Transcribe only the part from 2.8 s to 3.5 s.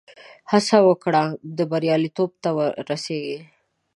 رسېږې.